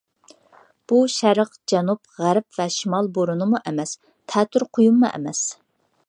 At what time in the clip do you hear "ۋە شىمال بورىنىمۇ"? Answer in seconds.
2.59-3.59